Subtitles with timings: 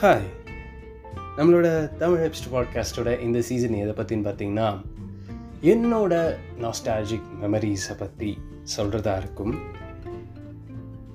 [0.00, 0.24] Hi
[1.36, 4.80] நம்மளோட தமிழ் ஹெப்ஸ்ட் பாட்காஸ்ட்டோட இந்த season எதை பற்றின்னு பார்த்தீங்கன்னா
[5.62, 8.38] என்னோட நாஸ்டாலஜிக் மெமரிஸை பற்றி
[8.76, 9.54] சொல்கிறதா இருக்கும்.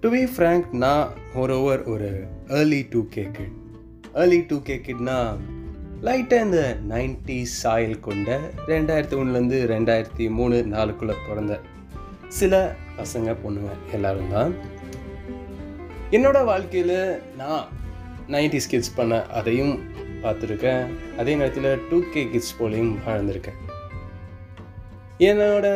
[0.00, 3.52] டு பி ஃப்ரேங்க் நான் ஓவர் ஒரு early two K kid
[4.14, 5.36] early two K கிட்னா
[6.02, 11.60] லைட்டாக இந்த நைன்டி சாயல் கொண்ட ரெண்டாயிரத்தி ஒன்றுலேருந்து ரெண்டாயிரத்தி மூணு நாலுக்குள்ளே பிறந்த
[12.28, 14.54] சில பசங்க பொண்ணுங்க எல்லோரும் தான்.
[16.10, 17.83] என்னோட வாழ்க்கையில் நான்
[18.32, 19.74] நைன்டி கிட்ஸ் பண்ண அதையும்
[20.24, 20.84] பார்த்துருக்கேன்.
[21.20, 23.58] அதே நேரத்தில் டூ கே கிட்ஸ் போலையும் வாழ்ந்திருக்கேன்.
[25.30, 25.66] என்னோட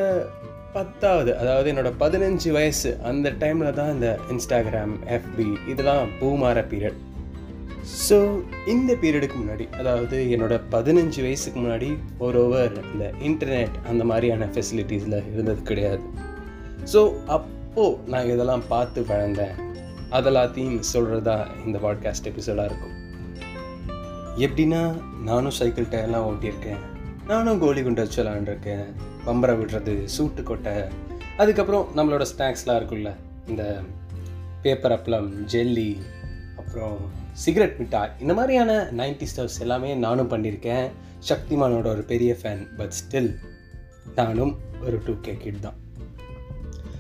[0.73, 6.98] பத்தாவது அதாவது என்னோட பதினஞ்சு வயசு அந்த டைமில் தான் இந்த இன்ஸ்டாகிராம் எஃபி இதெல்லாம் பூமாற பீரியட்
[8.07, 8.16] ஸோ
[8.66, 11.88] இந்த பீரியடுக்கு முன்னாடி அதாவது என்னோட பதினஞ்சு வயசுக்கு முன்னாடி
[12.19, 16.02] ஒரு ஓவர் இந்த இன்டர்நெட் அந்த மாதிரியான ஃபெசிலிட்டிஸில் இருந்தது கிடையாது.
[16.93, 17.02] ஸோ
[17.37, 19.57] அப்போது நான் இதெல்லாம் பார்த்து வளர்ந்தேன்.
[20.10, 22.96] அதெல்லாத்தையும் சொல்கிறதா இந்த பாட்காஸ்ட் எபிசோடாக இருக்கும்.
[24.37, 26.82] எப்படின்னா நானும் சைக்கிள் டயர்லாம் ஓட்டியிருக்கேன்.
[27.26, 28.84] நானும் கோலி குண்டு வச்சு விளாண்டுருக்கேன்
[29.26, 30.73] பம்பரை விடுறது சூட்டு கொட்டை.
[31.38, 33.14] அதுக்கப்புறம் நம்மளோட ஸ்நாக்ஸ்லாம் இருக்குல்ல
[33.46, 33.80] இந்த
[34.62, 35.98] பேப்பர் அப்பளம் ஜெல்லி
[36.59, 36.96] அப்புறம்
[37.32, 40.88] சிகரெட் மிட்டாய் இந்த மாதிரியான நைன்டி ஸ்டவ்ஸ் எல்லாமே நானும் பண்ணியிருக்கேன்.
[41.29, 43.34] சக்திமானோட ஒரு பெரிய ஃபேன் பட் ஸ்டில்
[44.14, 45.76] நானும் ஒரு டூ கே கிட் தான்.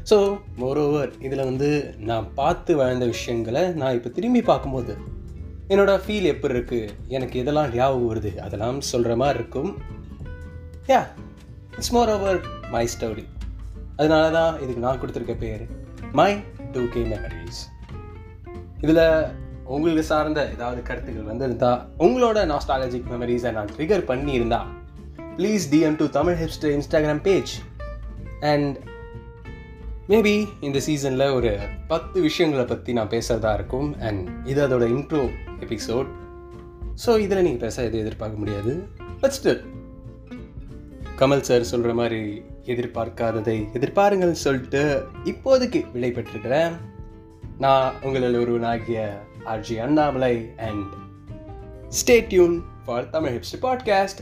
[0.08, 4.96] ஸோ மோரோவர் இதில் வந்து நான் பார்த்து வாழ்ந்த விஷயங்களை நான் இப்போ திரும்பி பார்க்கும்போது
[5.68, 8.36] என்னோடய ஃபீல் எப்படி இருக்குது எனக்கு எதெல்லாம் ஞாபகம் வருது?
[8.40, 9.78] அதெல்லாம் சொல்கிற மாதிரி இருக்கும்.
[10.88, 11.06] Yeah
[11.72, 13.24] it's more over my story
[13.96, 15.68] அதனால தான் இதுக்கு நான் கொடுத்துருக்க பேர்
[16.12, 16.42] மை
[16.72, 17.60] டூ கே மெமரிஸ்
[18.80, 19.04] இதில்
[19.64, 24.60] உங்களுக்கு சார்ந்த ஏதாவது கருத்துக்கள் வந்திருந்தா உங்களோட நாஸ்டாலஜிக் மெமரிஸை நான் ட்ரிகர் பண்ணியிருந்தா
[25.36, 27.52] please DM to Tamil hipster Instagram page
[28.40, 28.76] and
[30.08, 34.00] maybe இந்த சீசனில் ஒரு பத்து விஷயங்களை பற்றி நான் பேசுகிறதா இருக்கும்.
[34.00, 35.30] அண்ட் இது அதோட இன்ட்ரோ
[35.60, 36.08] எபிசோட்
[37.06, 38.86] ஸோ இதில் நீங்கள் பேச எதுவும் எதிர்பார்க்க முடியாது.
[39.20, 39.60] பட் ஸ்டில்
[41.18, 46.72] கமல் சார் சொல்கிற மாதிரி எதிர்பார்க்காததை எதிர்பாருங்கள் சொல்லிட்டு இப்போதைக்கு விடை பெற்றிருக்கிறேன்
[47.58, 50.86] நான் உங்களில் ஒருவனாகிய RG Annamalai and
[52.00, 54.20] stay tuned for Tamil hipster podcast